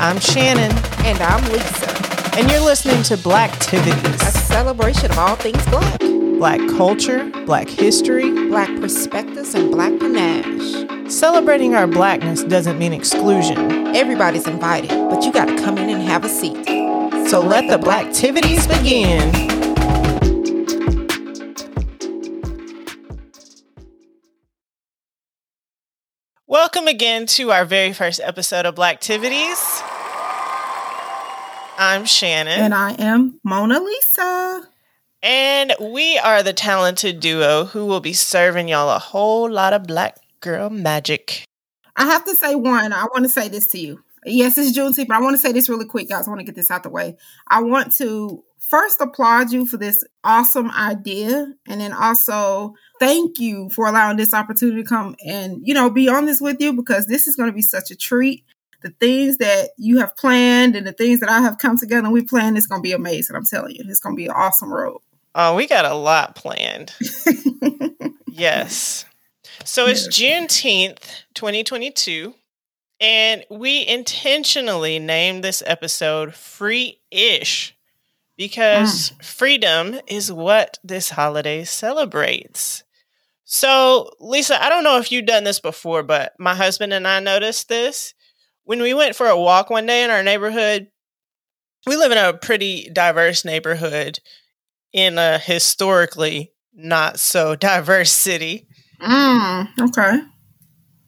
[0.00, 0.70] I'm Shannon.
[1.04, 2.38] And I'm Lisa.
[2.38, 5.98] And you're listening to Blacktivities, a celebration of all things black.
[5.98, 11.12] Black culture, black history, black perspectives, and black panache.
[11.12, 13.88] Celebrating our blackness doesn't mean exclusion.
[13.88, 16.64] Everybody's invited, but you gotta come in and have a seat.
[16.64, 19.57] So, so let, let the Blacktivities begin.
[26.60, 29.80] Welcome again to our very first episode of Blacktivities.
[31.78, 32.58] I'm Shannon.
[32.60, 34.68] And I am Mona Lisa.
[35.22, 39.84] And we are the talented duo who will be serving y'all a whole lot of
[39.84, 41.44] black girl magic.
[41.94, 44.02] I have to say one, I want to say this to you.
[44.24, 46.26] Yes, it's Juneteenth, but I want to say this really quick, guys.
[46.26, 47.16] I want to get this out the way.
[47.46, 53.70] I want to first applaud you for this awesome idea and then also thank you
[53.70, 57.06] for allowing this opportunity to come and you know be on this with you because
[57.06, 58.44] this is going to be such a treat
[58.82, 62.12] the things that you have planned and the things that I have come together and
[62.12, 63.34] we plan is going to be amazing.
[63.34, 65.00] I'm telling you, it's going to be an awesome road.
[65.34, 66.92] Oh, we got a lot planned.
[68.28, 69.04] yes.
[69.64, 72.34] So it's Juneteenth, 2022,
[73.00, 77.76] and we intentionally named this episode Free Ish
[78.38, 79.24] because mm.
[79.24, 82.84] freedom is what this holiday celebrates.
[83.44, 87.20] So, Lisa, I don't know if you've done this before, but my husband and I
[87.20, 88.14] noticed this
[88.64, 90.88] when we went for a walk one day in our neighborhood,
[91.86, 94.20] we live in a pretty diverse neighborhood
[94.92, 98.68] in a historically not so diverse city.
[99.00, 100.20] Mm, okay.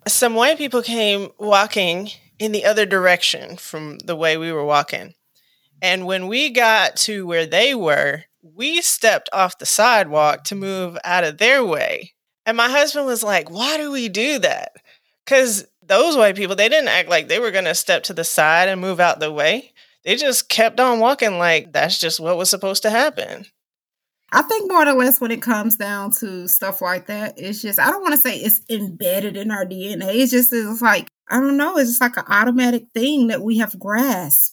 [0.08, 5.14] Some white people came walking in the other direction from the way we were walking.
[5.82, 10.98] And when we got to where they were, we stepped off the sidewalk to move
[11.04, 12.14] out of their way.
[12.46, 14.72] And my husband was like, Why do we do that?
[15.24, 18.24] Because those white people, they didn't act like they were going to step to the
[18.24, 19.72] side and move out the way.
[20.04, 23.46] They just kept on walking like that's just what was supposed to happen.
[24.32, 27.80] I think more or less when it comes down to stuff like that, it's just
[27.80, 30.14] I don't want to say it's embedded in our DNA.
[30.14, 31.76] It's just it's like I don't know.
[31.76, 34.52] It's just like an automatic thing that we have grasped.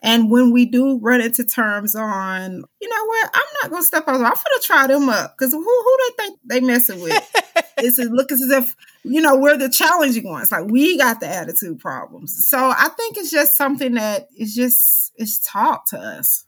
[0.00, 4.04] And when we do run into terms on, you know what, I'm not gonna step
[4.06, 4.14] out.
[4.14, 7.30] I'm gonna try them up because who who they think they messing with?
[7.78, 10.52] it's it looks as if you know we're the challenging ones.
[10.52, 12.46] Like we got the attitude problems.
[12.48, 16.44] So I think it's just something that is just it's taught to us.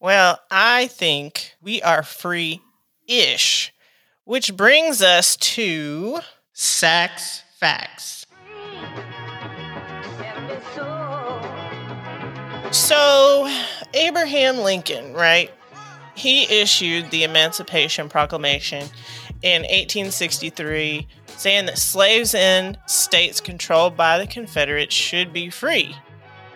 [0.00, 2.60] Well, I think we are free
[3.06, 3.74] ish,
[4.24, 6.20] which brings us to
[6.52, 8.25] Sax Facts.
[12.72, 13.48] So,
[13.94, 15.50] Abraham Lincoln, right?
[16.14, 18.88] He issued the Emancipation Proclamation
[19.42, 21.06] in 1863
[21.36, 25.94] saying that slaves in states controlled by the Confederates should be free.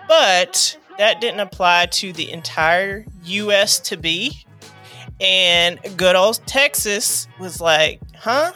[0.09, 4.45] But that didn't apply to the entire US to be.
[5.21, 8.53] And good old Texas was like, huh?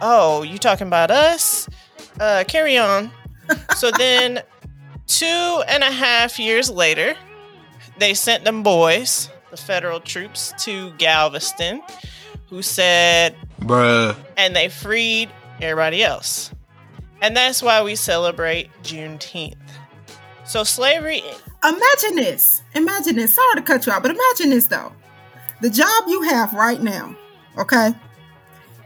[0.00, 1.68] Oh, you talking about us?
[2.18, 3.10] Uh, carry on.
[3.76, 4.42] so then
[5.12, 7.14] Two and a half years later,
[7.98, 11.82] they sent them boys, the federal troops, to Galveston,
[12.48, 14.16] who said, Bruh.
[14.38, 15.28] And they freed
[15.60, 16.50] everybody else.
[17.20, 19.56] And that's why we celebrate Juneteenth.
[20.46, 21.22] So slavery.
[21.62, 22.62] Imagine this.
[22.74, 23.34] Imagine this.
[23.34, 24.92] Sorry to cut you out, but imagine this though.
[25.60, 27.14] The job you have right now,
[27.58, 27.94] okay?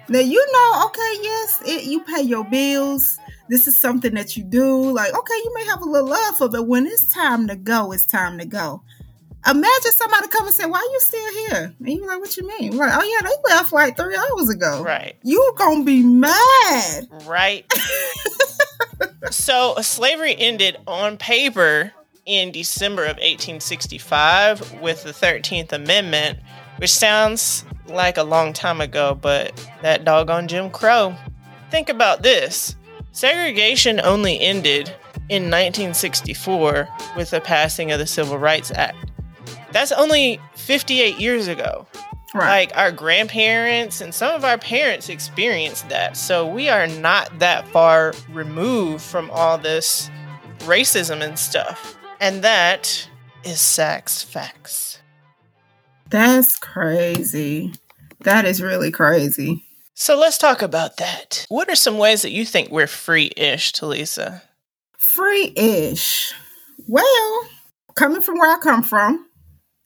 [0.08, 4.44] Now you know, okay, yes, it, you pay your bills, this is something that you
[4.44, 4.90] do.
[4.90, 7.92] Like, okay, you may have a little love for, but when it's time to go,
[7.92, 8.82] it's time to go.
[9.48, 12.48] Imagine somebody come and say, "Why are you still here?" And you're like, "What you
[12.48, 15.14] mean?" Like, "Oh yeah, they left like three hours ago." Right.
[15.22, 17.64] You gonna be mad, right?
[19.30, 21.92] so slavery ended on paper
[22.24, 26.40] in December of 1865 with the 13th Amendment,
[26.78, 29.52] which sounds like a long time ago, but
[29.82, 31.14] that doggone Jim Crow.
[31.70, 32.74] Think about this.
[33.16, 34.90] Segregation only ended
[35.30, 39.10] in 1964 with the passing of the Civil Rights Act.
[39.72, 41.86] That's only 58 years ago.
[42.34, 42.68] Right.
[42.68, 46.18] Like our grandparents and some of our parents experienced that.
[46.18, 50.10] So we are not that far removed from all this
[50.58, 51.96] racism and stuff.
[52.20, 53.08] And that
[53.44, 55.00] is Sax Facts.
[56.10, 57.72] That's crazy.
[58.20, 59.65] That is really crazy.
[59.98, 61.46] So let's talk about that.
[61.48, 64.42] What are some ways that you think we're free ish, Talisa?
[64.98, 66.34] Free ish.
[66.86, 67.48] Well,
[67.94, 69.26] coming from where I come from,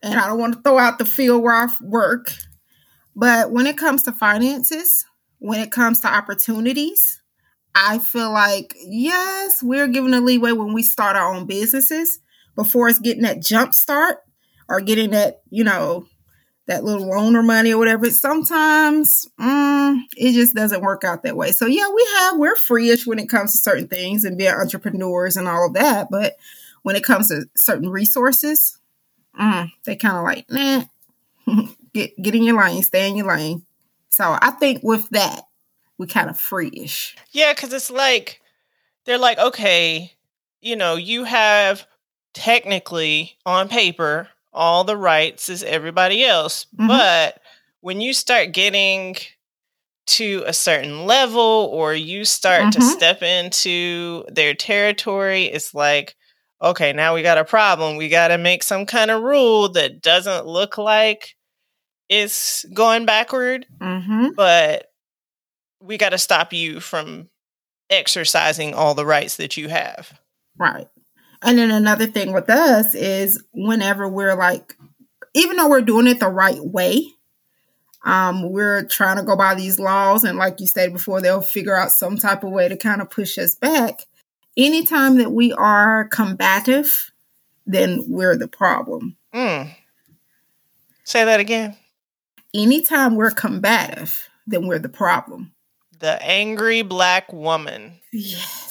[0.02, 2.32] and I don't want to throw out the field where I work,
[3.14, 5.04] but when it comes to finances,
[5.38, 7.22] when it comes to opportunities,
[7.76, 12.18] I feel like, yes, we're given a leeway when we start our own businesses
[12.56, 14.18] before it's getting that jump start
[14.68, 16.06] or getting that, you know,
[16.70, 18.08] that little loaner money or whatever.
[18.10, 21.50] Sometimes mm, it just doesn't work out that way.
[21.50, 25.36] So yeah, we have we're free-ish when it comes to certain things and being entrepreneurs
[25.36, 26.08] and all of that.
[26.12, 26.36] But
[26.82, 28.78] when it comes to certain resources,
[29.38, 33.64] mm, they kind of like, nah, get get in your lane, stay in your lane.
[34.08, 35.42] So I think with that,
[35.98, 37.16] we kind of free-ish.
[37.32, 38.40] Yeah, because it's like
[39.06, 40.12] they're like, okay,
[40.60, 41.84] you know, you have
[42.32, 46.66] technically on paper all the rights as everybody else.
[46.76, 46.88] Mm-hmm.
[46.88, 47.40] But
[47.80, 49.16] when you start getting
[50.06, 52.70] to a certain level or you start mm-hmm.
[52.70, 56.16] to step into their territory, it's like,
[56.62, 57.96] okay, now we got a problem.
[57.96, 61.36] We got to make some kind of rule that doesn't look like
[62.08, 64.30] it's going backward, mm-hmm.
[64.36, 64.86] but
[65.80, 67.28] we got to stop you from
[67.88, 70.18] exercising all the rights that you have.
[70.58, 70.88] Right.
[71.42, 74.76] And then another thing with us is whenever we're like,
[75.34, 77.06] even though we're doing it the right way,
[78.04, 80.24] um, we're trying to go by these laws.
[80.24, 83.10] And like you said before, they'll figure out some type of way to kind of
[83.10, 84.00] push us back.
[84.56, 87.12] Anytime that we are combative,
[87.66, 89.16] then we're the problem.
[89.32, 89.74] Mm.
[91.04, 91.76] Say that again.
[92.52, 95.52] Anytime we're combative, then we're the problem.
[96.00, 98.00] The angry black woman.
[98.12, 98.69] Yes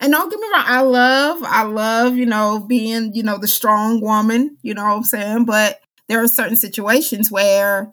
[0.00, 3.48] and don't get me wrong, I love, I love, you know, being, you know, the
[3.48, 5.44] strong woman, you know what I'm saying?
[5.44, 7.92] But there are certain situations where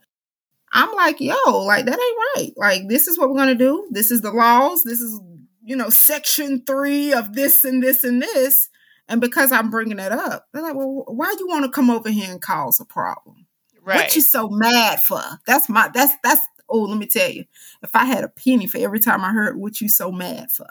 [0.72, 1.36] I'm like, yo,
[1.66, 2.54] like that ain't right.
[2.58, 3.88] Like, this is what we're gonna do.
[3.92, 4.84] This is the laws.
[4.84, 5.20] This is,
[5.64, 8.70] you know, section three of this and this and this.
[9.08, 11.90] And because I'm bringing it up, they're like, well, why do you want to come
[11.90, 13.46] over here and cause a problem?
[13.82, 13.98] Right.
[13.98, 15.22] What you so mad for?
[15.46, 17.44] That's my, that's, that's, oh, let me tell you,
[17.82, 20.68] if I had a penny for every time I heard what you so mad for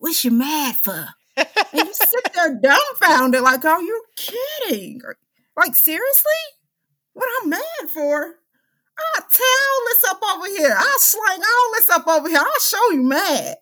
[0.00, 1.08] what's you mad for?
[1.36, 5.00] and you sit there dumbfounded, like, oh, you're kidding.
[5.56, 6.32] Like, seriously?
[7.12, 8.34] What I'm mad for?
[9.16, 10.74] I'll tell this up over here.
[10.76, 12.38] I'll slang all this up over here.
[12.38, 13.56] I'll show you mad.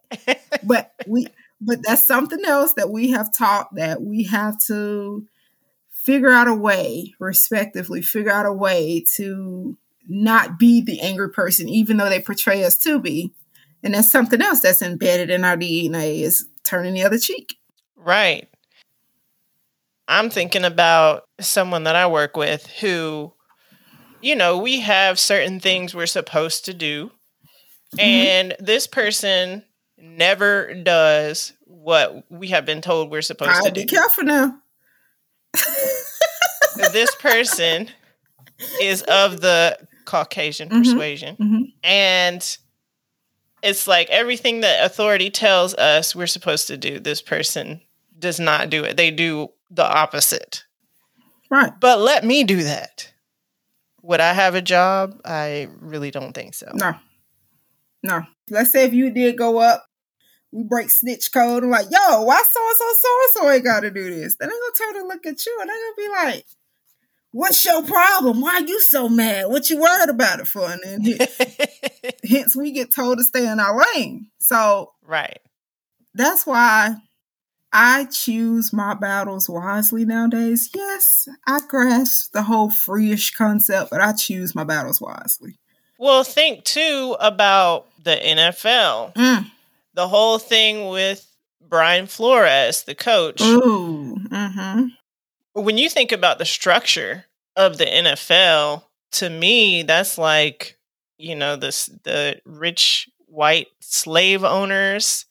[0.64, 1.26] but we
[1.60, 5.26] but that's something else that we have taught that we have to
[5.90, 9.76] figure out a way, respectively, figure out a way to
[10.08, 13.34] not be the angry person, even though they portray us to be,
[13.82, 17.56] and that's something else that's embedded in our DNA is turning the other cheek.
[17.96, 18.48] Right.
[20.08, 23.32] I'm thinking about someone that I work with who,
[24.20, 27.10] you know, we have certain things we're supposed to do.
[27.94, 28.00] Mm-hmm.
[28.00, 29.64] And this person
[29.98, 33.82] never does what we have been told we're supposed I'll to do.
[33.82, 34.58] Be careful now.
[36.92, 37.88] this person
[38.80, 40.78] is of the Caucasian mm-hmm.
[40.78, 41.36] persuasion.
[41.36, 41.62] Mm-hmm.
[41.84, 42.58] And
[43.62, 47.80] it's like everything that authority tells us we're supposed to do, this person
[48.18, 48.96] does not do it.
[48.96, 50.64] They do the opposite.
[51.50, 51.72] Right.
[51.80, 53.12] But let me do that.
[54.02, 55.20] Would I have a job?
[55.24, 56.70] I really don't think so.
[56.74, 56.94] No.
[58.02, 58.22] No.
[58.50, 59.84] Let's say if you did go up,
[60.52, 63.64] we break snitch code I'm like, yo, why so and so so and so ain't
[63.64, 64.36] got to do this?
[64.38, 66.46] Then I'm gonna turn and look at you and I'm gonna be like,
[67.38, 68.40] what's your problem?
[68.40, 69.46] Why are you so mad?
[69.46, 70.68] What you worried about it for?
[70.68, 71.18] And then
[72.28, 74.26] hence we get told to stay in our lane.
[74.38, 75.38] So right.
[76.14, 76.96] That's why
[77.72, 80.70] I choose my battles wisely nowadays.
[80.74, 85.58] Yes, I grasp the whole freeish concept, but I choose my battles wisely.
[85.96, 89.14] Well, think too about the NFL.
[89.14, 89.50] Mm.
[89.94, 91.24] The whole thing with
[91.60, 93.40] Brian Flores, the coach.
[93.42, 94.16] Ooh.
[94.28, 94.86] Mm-hmm
[95.62, 97.24] when you think about the structure
[97.58, 100.78] of the NFL, to me, that's like,
[101.18, 105.26] you know, this the rich white slave owners,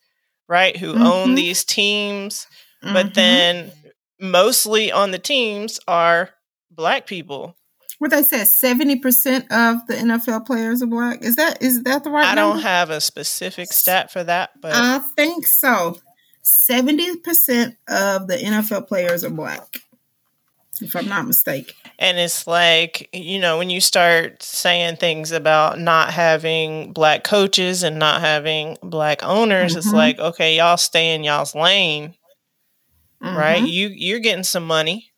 [0.47, 1.03] right, who mm-hmm.
[1.03, 2.45] own these teams.
[2.83, 2.93] Mm-hmm.
[2.93, 3.71] But then
[4.19, 6.31] mostly on the teams are
[6.69, 7.55] black people.
[7.99, 11.23] What they said, seventy percent of the NFL players are black.
[11.23, 12.27] Is that is that the right?
[12.27, 12.55] I number?
[12.55, 15.97] don't have a specific stat for that, but I think so.
[16.43, 19.81] Seventy percent of the NFL players are black
[20.81, 21.75] if I'm not mistaken.
[21.99, 27.83] And it's like, you know, when you start saying things about not having black coaches
[27.83, 29.79] and not having black owners, mm-hmm.
[29.79, 32.15] it's like, okay, y'all stay in y'all's lane.
[33.23, 33.37] Mm-hmm.
[33.37, 33.63] Right?
[33.63, 35.11] You you're getting some money.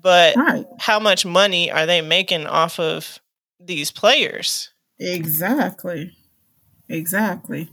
[0.00, 0.66] But right.
[0.78, 3.18] how much money are they making off of
[3.58, 4.70] these players?
[4.98, 6.14] Exactly.
[6.88, 7.70] Exactly.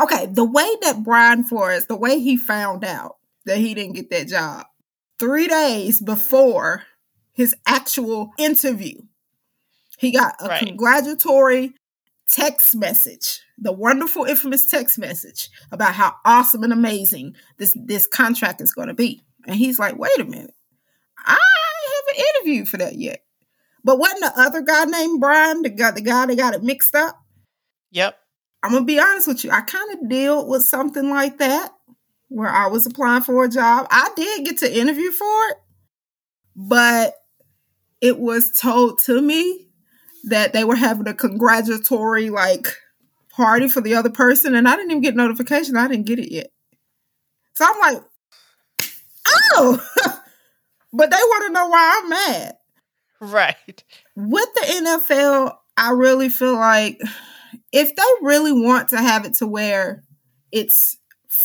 [0.00, 4.10] Okay, the way that Brian Flores, the way he found out that he didn't get
[4.10, 4.66] that job
[5.18, 6.84] three days before
[7.32, 9.02] his actual interview.
[9.98, 10.66] He got a right.
[10.66, 11.74] congratulatory
[12.28, 18.60] text message, the wonderful, infamous text message about how awesome and amazing this this contract
[18.60, 19.22] is going to be.
[19.46, 20.54] And he's like, "Wait a minute,
[21.18, 21.38] I
[22.08, 23.22] haven't interviewed for that yet."
[23.84, 26.94] But wasn't the other guy named Brian the guy the guy that got it mixed
[26.94, 27.16] up?
[27.92, 28.18] Yep.
[28.62, 29.50] I'm gonna be honest with you.
[29.50, 31.75] I kind of dealt with something like that
[32.28, 33.86] where I was applying for a job.
[33.90, 35.56] I did get to interview for it,
[36.54, 37.14] but
[38.00, 39.68] it was told to me
[40.24, 42.66] that they were having a congratulatory like
[43.30, 45.76] party for the other person, and I didn't even get notification.
[45.76, 46.50] I didn't get it yet.
[47.54, 48.02] So I'm like,
[49.28, 49.88] oh,
[50.92, 52.56] but they want to know why I'm mad.
[53.20, 53.84] Right.
[54.14, 57.00] With the NFL, I really feel like
[57.72, 60.04] if they really want to have it to where
[60.52, 60.98] it's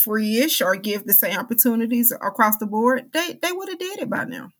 [0.03, 4.10] free-ish or give the same opportunities across the board, they they would have did it
[4.10, 4.51] by now.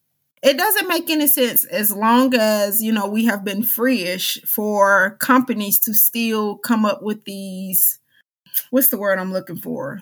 [0.44, 5.18] It doesn't make any sense as long as, you know, we have been free-ish for
[5.20, 8.00] companies to still come up with these
[8.70, 10.02] what's the word I'm looking for?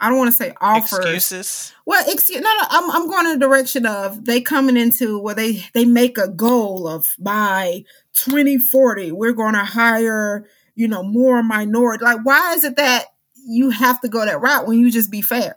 [0.00, 0.98] I don't want to say offers.
[0.98, 1.74] Excuses.
[1.84, 2.64] Well, excuse no, no.
[2.70, 6.28] I'm I'm going in the direction of they coming into where they they make a
[6.28, 7.84] goal of by
[8.14, 12.02] 2040 we're going to hire you know more minority.
[12.02, 13.06] Like, why is it that
[13.46, 15.56] you have to go that route when you just be fair?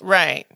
[0.00, 0.46] Right.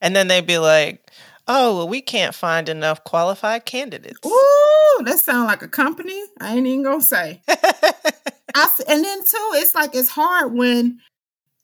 [0.00, 1.10] And then they'd be like,
[1.46, 6.22] "Oh, well, we can't find enough qualified candidates." Ooh, that sounds like a company.
[6.40, 7.42] I ain't even gonna say.
[7.48, 11.00] I, and then too, it's like it's hard when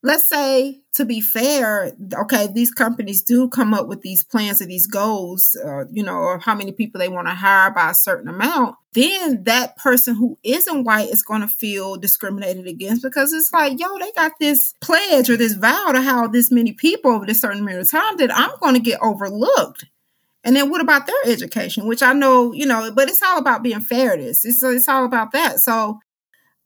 [0.05, 4.67] let's say to be fair okay these companies do come up with these plans or
[4.67, 7.95] these goals uh, you know or how many people they want to hire by a
[7.95, 13.33] certain amount then that person who isn't white is going to feel discriminated against because
[13.33, 17.11] it's like yo they got this pledge or this vow to how this many people
[17.11, 19.87] over this certain amount of time that i'm going to get overlooked.
[20.47, 23.63] And then what about their education which i know you know but it's all about
[23.63, 25.61] being fair this it's, it's all about that.
[25.61, 26.01] So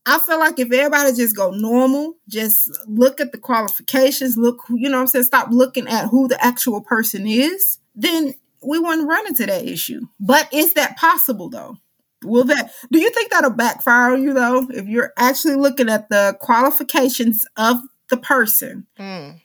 [0.06, 4.88] I feel like if everybody just go normal, just look at the qualifications, look, you
[4.88, 9.08] know what I'm saying, stop looking at who the actual person is, then we wouldn't
[9.08, 10.00] run into that issue.
[10.18, 11.76] But is that possible though?
[12.24, 14.66] Will that do you think that'll backfire on you though?
[14.70, 19.40] If you're actually looking at the qualifications of the person, mm.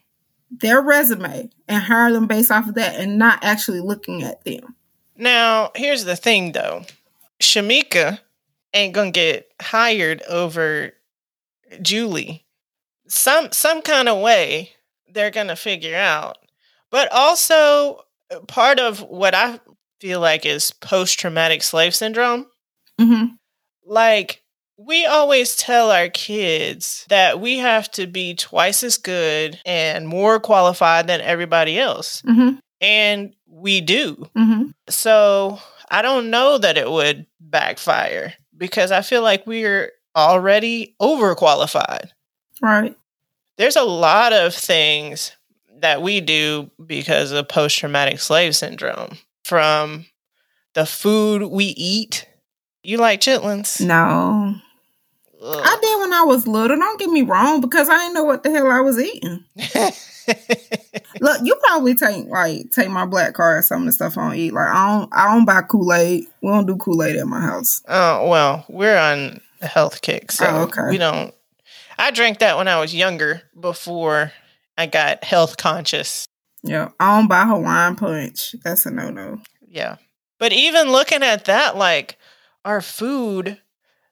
[0.49, 4.75] their resume, and hire them based off of that and not actually looking at them.
[5.15, 6.85] Now, here's the thing though.
[7.39, 8.19] Shamika
[8.73, 10.93] ain't gonna get hired over
[11.81, 12.45] Julie.
[13.07, 14.71] Some some kind of way
[15.11, 16.37] they're gonna figure out.
[16.89, 18.01] But also
[18.31, 19.59] uh, part of what I
[19.99, 22.47] feel like is post traumatic slave syndrome.
[22.99, 23.35] Mm-hmm.
[23.85, 24.43] Like
[24.77, 30.39] we always tell our kids that we have to be twice as good and more
[30.39, 32.21] qualified than everybody else.
[32.23, 32.57] Mm-hmm.
[32.81, 34.27] And we do.
[34.37, 34.71] Mm-hmm.
[34.89, 42.11] So I don't know that it would backfire because I feel like we're already overqualified.
[42.61, 42.95] Right.
[43.57, 45.35] There's a lot of things
[45.81, 50.05] that we do because of post traumatic slave syndrome from
[50.75, 52.25] the food we eat.
[52.83, 53.85] You like chitlins?
[53.85, 54.55] No.
[55.41, 55.61] Ugh.
[55.61, 56.77] I did when I was little.
[56.77, 59.43] Don't get me wrong, because I didn't know what the hell I was eating.
[61.23, 64.35] Look, you probably take like take my black card some of the stuff I don't
[64.35, 64.51] eat.
[64.51, 66.25] Like I don't I don't buy Kool Aid.
[66.41, 67.81] We don't do Kool Aid at my house.
[67.87, 70.89] Oh well, we're on a health kick, so oh, okay.
[70.89, 71.33] we don't.
[71.97, 74.33] I drank that when I was younger before
[74.77, 76.27] I got health conscious.
[76.61, 78.57] Yeah, I don't buy Hawaiian punch.
[78.61, 79.39] That's a no no.
[79.65, 79.95] Yeah,
[80.39, 82.17] but even looking at that, like
[82.65, 83.61] our food,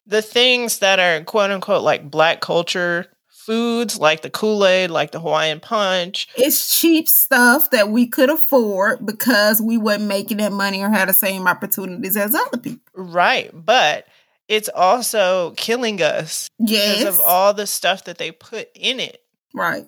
[0.07, 3.07] the things that are quote unquote like black culture
[3.45, 6.27] foods like the Kool Aid, like the Hawaiian Punch.
[6.35, 11.09] It's cheap stuff that we could afford because we weren't making that money or had
[11.09, 12.81] the same opportunities as other people.
[12.93, 13.49] Right.
[13.53, 14.05] But
[14.47, 16.99] it's also killing us yes.
[16.99, 19.21] because of all the stuff that they put in it.
[19.53, 19.87] Right.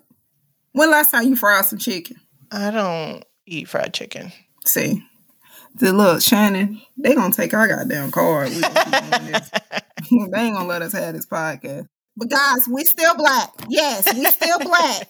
[0.72, 2.16] When last time you fried some chicken?
[2.50, 4.32] I don't eat fried chicken.
[4.64, 5.04] See,
[5.74, 8.48] the look, Shannon, they gonna take our goddamn card.
[8.50, 11.86] they ain't gonna let us have this podcast.
[12.16, 13.50] But guys, we still black.
[13.68, 15.08] Yes, we still black.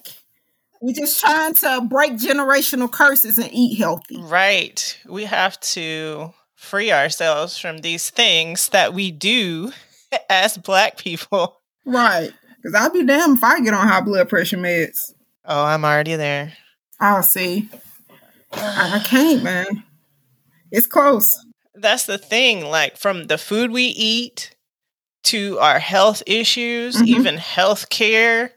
[0.81, 4.21] We're just trying to break generational curses and eat healthy.
[4.21, 4.99] Right.
[5.09, 9.73] We have to free ourselves from these things that we do
[10.31, 11.61] as black people.
[11.85, 12.31] Right.
[12.57, 15.13] Because I'll be damned if I get on high blood pressure meds.
[15.45, 16.55] Oh, I'm already there.
[17.01, 17.69] I'll see.
[18.53, 19.85] I, I can't, man.
[20.71, 21.45] It's close.
[21.75, 22.65] That's the thing.
[22.65, 24.55] Like from the food we eat
[25.25, 27.09] to our health issues, mm-hmm.
[27.09, 28.53] even health care.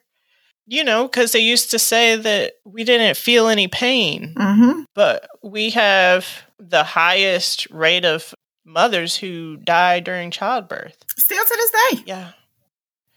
[0.69, 4.81] You know, because they used to say that we didn't feel any pain, mm-hmm.
[4.93, 6.27] but we have
[6.59, 11.05] the highest rate of mothers who die during childbirth.
[11.17, 12.03] Still to this day.
[12.05, 12.31] Yeah.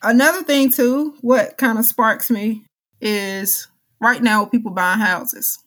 [0.02, 2.64] Another thing too, what kind of sparks me
[3.00, 3.68] is
[4.00, 5.58] right now people buying houses.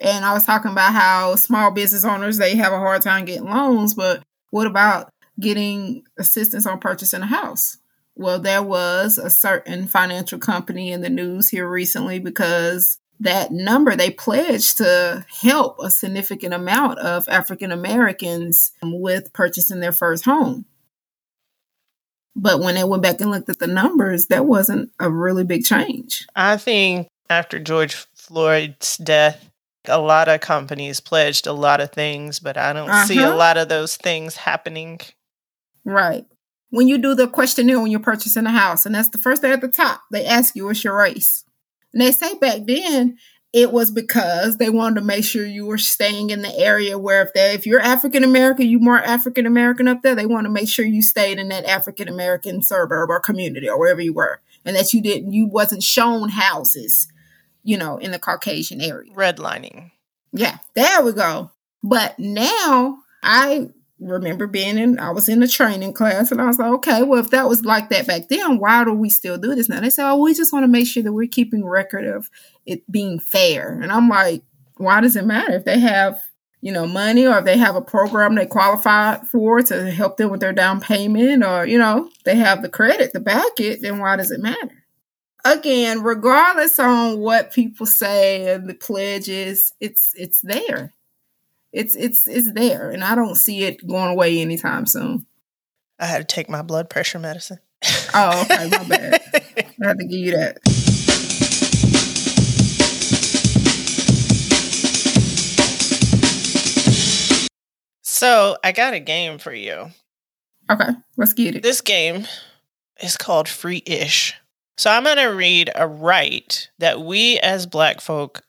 [0.00, 3.50] And I was talking about how small business owners they have a hard time getting
[3.50, 7.78] loans, but what about getting assistance on purchasing a house?
[8.16, 13.96] Well, there was a certain financial company in the news here recently because that number
[13.96, 20.66] they pledged to help a significant amount of African Americans with purchasing their first home.
[22.34, 25.64] But when they went back and looked at the numbers, that wasn't a really big
[25.64, 26.26] change.
[26.36, 29.50] I think after George Floyd's death,
[29.86, 33.06] a lot of companies pledged a lot of things, but I don't uh-huh.
[33.06, 33.36] see a uh-huh.
[33.36, 35.00] lot of those things happening.
[35.84, 36.26] Right.
[36.70, 39.52] When you do the questionnaire when you're purchasing a house, and that's the first thing
[39.52, 41.44] at the top, they ask you what's your race.
[41.92, 43.16] And they say back then
[43.52, 47.22] it was because they wanted to make sure you were staying in the area where
[47.22, 50.50] if they if you're African American, you more African American up there, they want to
[50.50, 54.40] make sure you stayed in that African American suburb or community or wherever you were.
[54.64, 57.08] And that you didn't you wasn't shown houses,
[57.62, 59.12] you know, in the Caucasian area.
[59.14, 59.92] Redlining.
[60.32, 61.50] Yeah, there we go.
[61.82, 66.58] But now I remember being in I was in a training class and I was
[66.58, 69.54] like, okay, well if that was like that back then, why do we still do
[69.54, 69.80] this now?
[69.80, 72.30] They said, Oh, we just want to make sure that we're keeping record of
[72.66, 73.72] it being fair.
[73.80, 74.42] And I'm like,
[74.76, 76.22] why does it matter if they have,
[76.60, 80.30] you know, money or if they have a program they qualify for to help them
[80.30, 83.98] with their down payment or, you know, they have the credit to back it, then
[83.98, 84.84] why does it matter?
[85.44, 90.92] Again, regardless on what people say and the pledges, it's it's there
[91.72, 95.26] it's it's it's there, and I don't see it going away anytime soon.
[95.98, 97.58] I had to take my blood pressure medicine.
[98.14, 99.20] oh, okay, my bad.
[99.34, 100.58] I had to give you that.
[108.02, 109.90] So I got a game for you.
[110.70, 111.62] Okay, let's get it.
[111.62, 112.26] This game
[113.00, 114.34] is called Free Ish.
[114.76, 118.42] So I'm going to read a right that we as black folk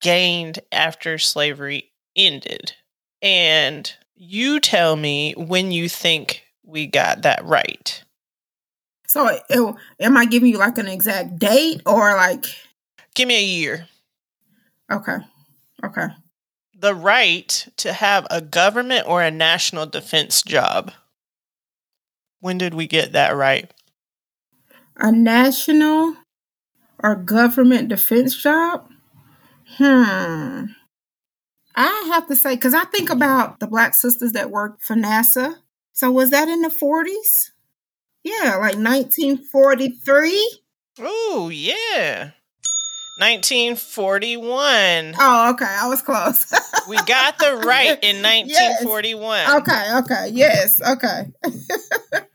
[0.00, 2.72] gained after slavery ended.
[3.22, 8.02] And you tell me when you think we got that right.
[9.06, 12.46] So, it, am I giving you like an exact date or like?
[13.14, 13.86] Give me a year.
[14.90, 15.18] Okay.
[15.84, 16.06] Okay.
[16.78, 20.92] The right to have a government or a national defense job.
[22.40, 23.72] When did we get that right?
[24.96, 26.16] A national
[27.02, 28.90] or government defense job?
[29.76, 30.66] Hmm.
[31.76, 35.56] I have to say, because I think about the Black sisters that worked for NASA.
[35.92, 37.50] So was that in the 40s?
[38.24, 40.60] Yeah, like 1943?
[41.00, 42.30] Oh, yeah.
[43.18, 45.14] 1941.
[45.18, 45.64] Oh, okay.
[45.64, 46.52] I was close.
[46.88, 49.38] we got the right in 1941.
[49.38, 49.60] Yes.
[49.60, 50.28] Okay, okay.
[50.32, 51.32] Yes, okay.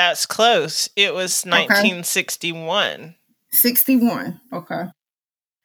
[0.00, 0.88] That's close.
[0.96, 3.16] It was 1961.
[3.50, 4.40] 61.
[4.50, 4.84] Okay.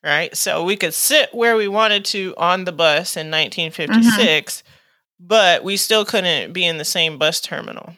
[0.03, 0.35] Right.
[0.35, 5.25] So we could sit where we wanted to on the bus in 1956, mm-hmm.
[5.25, 7.95] but we still couldn't be in the same bus terminal.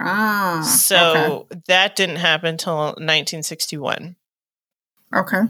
[0.00, 0.62] Ah.
[0.62, 1.60] So okay.
[1.68, 4.16] that didn't happen until 1961.
[5.14, 5.42] Okay.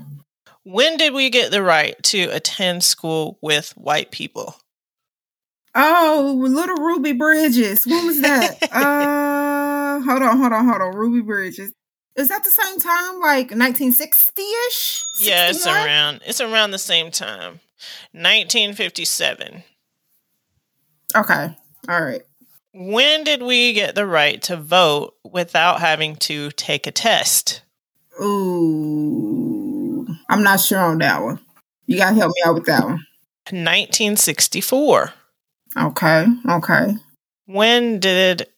[0.65, 4.57] When did we get the right to attend school with white people?
[5.77, 7.87] Oh, little Ruby Bridges.
[7.87, 8.59] When was that?
[8.73, 9.45] uh
[10.03, 10.95] hold on, hold on, hold on.
[10.95, 11.73] Ruby Bridges.
[12.17, 15.05] Is that the same time, like 1960-ish?
[15.21, 16.21] Yeah, it's around.
[16.27, 17.61] It's around the same time,
[18.13, 19.63] 1957.
[21.15, 21.57] Okay,
[21.89, 22.23] all right.
[22.75, 27.63] When did we get the right to vote without having to take a test?
[28.21, 31.39] Ooh, I'm not sure on that one.
[31.87, 33.07] You gotta help me out with that one.
[33.51, 35.13] 1964.
[35.77, 36.97] Okay, okay.
[37.47, 38.49] When did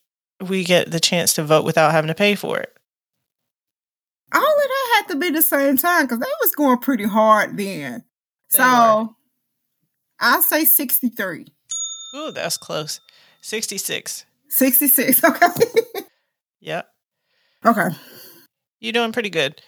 [0.40, 2.74] we get the chance to vote without having to pay for it.
[4.32, 7.56] All of that had to be the same time because they was going pretty hard
[7.56, 8.04] then.
[8.52, 9.16] They so
[10.20, 11.46] I'll say 63.
[12.16, 13.00] Ooh, that's close.
[13.40, 14.26] 66.
[14.48, 15.46] 66, okay.
[16.60, 16.88] yep.
[17.64, 17.88] Okay.
[18.80, 19.60] You're doing pretty good.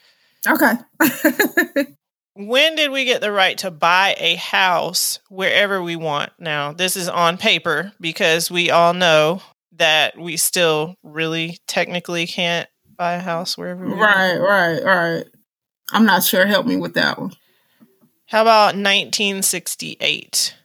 [0.47, 0.73] Okay.
[2.35, 6.33] when did we get the right to buy a house wherever we want?
[6.39, 9.43] Now, this is on paper because we all know
[9.77, 14.43] that we still really technically can't buy a house wherever we right, want.
[14.43, 15.25] Right, right, right.
[15.93, 16.47] I'm not sure.
[16.47, 17.33] Help me with that one.
[18.27, 20.57] How about 1968?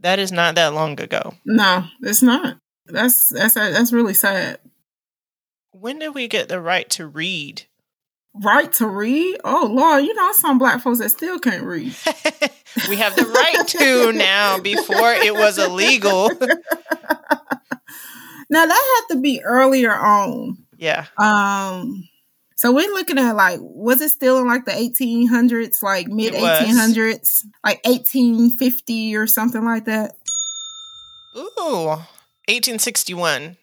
[0.00, 1.34] That is not that long ago.
[1.44, 2.58] No, it's not.
[2.86, 4.58] That's that's that's really sad.
[5.72, 7.62] When did we get the right to read?
[8.34, 9.38] Right to read?
[9.44, 11.94] Oh Lord, you know some black folks that still can't read.
[12.88, 16.30] we have the right to now before it was illegal.
[18.50, 20.58] now that had to be earlier on.
[20.76, 21.06] Yeah.
[21.16, 22.08] Um
[22.56, 27.44] so we're looking at like was it still in like the 1800s, like mid 1800s,
[27.64, 30.16] like 1850 or something like that?
[31.36, 31.86] Ooh,
[32.48, 33.56] 1861.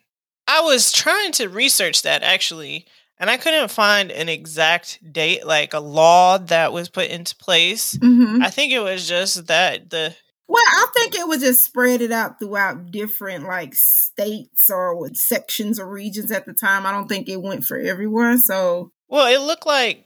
[0.48, 2.86] I was trying to research that actually
[3.17, 7.95] and I couldn't find an exact date, like a law that was put into place.
[7.95, 8.43] Mm-hmm.
[8.43, 10.15] I think it was just that the.
[10.47, 15.79] Well, I think it was just spread it out throughout different like states or sections
[15.79, 16.86] or regions at the time.
[16.86, 18.39] I don't think it went for everyone.
[18.39, 20.05] So, well, it looked like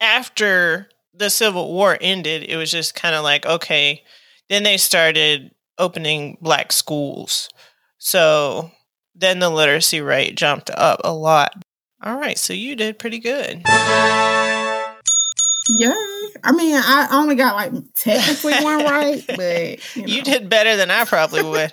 [0.00, 4.02] after the Civil War ended, it was just kind of like okay.
[4.48, 7.48] Then they started opening black schools,
[7.98, 8.70] so
[9.14, 11.62] then the literacy rate jumped up a lot.
[12.02, 13.62] All right, so you did pretty good.
[15.78, 15.94] Yeah,
[16.46, 20.08] I mean, I only got like technically one right, but you, know.
[20.08, 21.72] you did better than I probably would.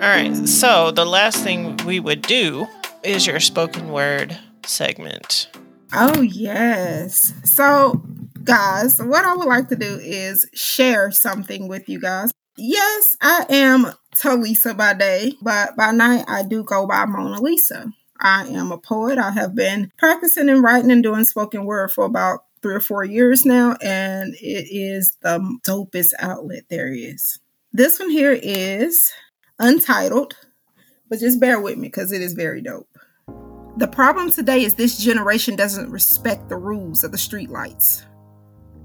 [0.00, 2.68] All right, so the last thing we would do
[3.02, 5.48] is your spoken word segment.
[5.92, 7.32] Oh, yes.
[7.42, 8.02] So
[8.44, 12.30] guys, what I would like to do is share something with you guys.
[12.56, 17.92] Yes, I am Talisa by day, but by night I do go by Mona Lisa.
[18.20, 19.18] I am a poet.
[19.18, 23.04] I have been practicing and writing and doing spoken word for about three or four
[23.04, 27.38] years now, and it is the dopest outlet there is.
[27.72, 29.10] This one here is
[29.58, 30.36] untitled,
[31.08, 32.98] but just bear with me because it is very dope.
[33.78, 38.04] The problem today is this generation doesn't respect the rules of the streetlights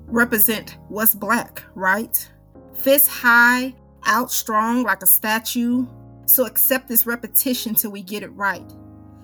[0.07, 2.31] represent what's black, right?
[2.81, 3.73] Fist high,
[4.05, 5.85] out strong like a statue.
[6.25, 8.69] So accept this repetition till we get it right.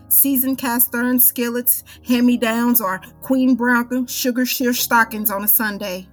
[0.10, 5.48] Seasoned cast iron skillets, hand me downs, or Queen Brown sugar sheer stockings on a
[5.48, 6.08] Sunday.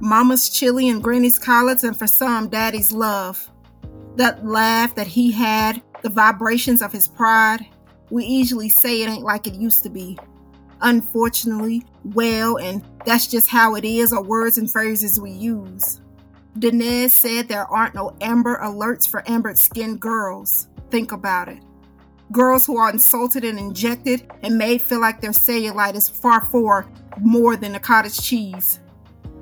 [0.00, 3.50] Mama's chili and granny's collards, and for some, daddy's love.
[4.16, 7.66] That laugh that he had, the vibrations of his pride.
[8.10, 10.18] We easily say it ain't like it used to be
[10.82, 16.00] unfortunately, well, and that's just how it is, are words and phrases we use.
[16.58, 20.68] Dinez said there aren't no Amber Alerts for amber skinned girls.
[20.90, 21.58] Think about it.
[22.32, 26.90] Girls who are insulted and injected and made feel like their cellulite is far for
[27.20, 28.80] more than a cottage cheese.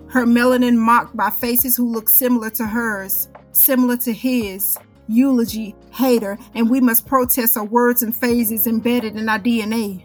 [0.09, 4.77] Her melanin mocked by faces who look similar to hers, similar to his.
[5.07, 10.05] Eulogy, hater, and we must protest our words and phrases embedded in our DNA.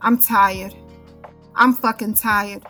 [0.00, 0.74] I'm tired.
[1.54, 2.62] I'm fucking tired.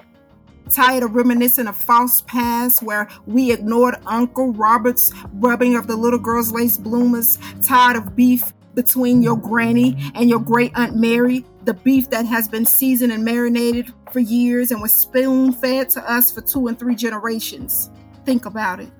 [0.70, 6.18] Tired of reminiscing of false past where we ignored Uncle Robert's rubbing of the little
[6.18, 7.38] girl's lace bloomers.
[7.62, 12.48] Tired of beef between your granny and your great aunt Mary, the beef that has
[12.48, 16.78] been seasoned and marinated for years and was spoon fed to us for two and
[16.78, 17.90] three generations.
[18.24, 18.90] Think about it.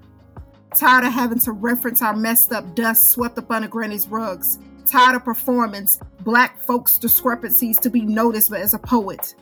[0.75, 5.17] Tired of having to reference our messed up dust swept up under granny's rugs tired
[5.17, 9.35] of performance black folks' discrepancies to be noticed as a poet.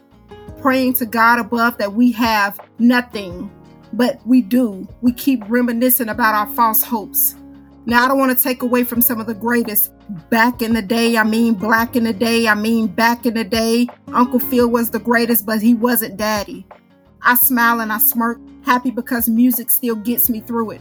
[0.61, 3.51] Praying to God above that we have nothing,
[3.93, 4.89] but we do.
[5.03, 7.37] We keep reminiscing about our false hopes.
[7.87, 9.93] Now, I don't want to take away from some of the greatest.
[10.31, 13.45] Back in the day, I mean, black in the day, I mean, back in the
[13.45, 16.67] day, Uncle Phil was the greatest, but he wasn't daddy.
[17.21, 20.81] I smile and I smirk, happy because music still gets me through it.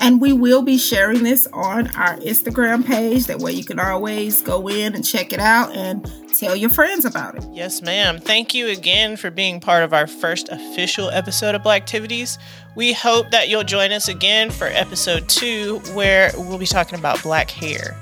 [0.03, 3.27] And we will be sharing this on our Instagram page.
[3.27, 7.05] That way you can always go in and check it out and tell your friends
[7.05, 7.45] about it.
[7.51, 8.17] Yes, ma'am.
[8.19, 12.39] Thank you again for being part of our first official episode of Blacktivities.
[12.75, 17.21] We hope that you'll join us again for episode two, where we'll be talking about
[17.21, 17.95] black hair.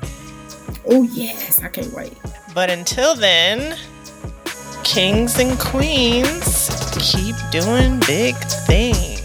[0.87, 1.61] Oh, yes.
[1.61, 2.13] I can't wait.
[2.55, 3.77] But until then,
[4.85, 8.35] kings and queens, keep doing big
[8.67, 9.18] things.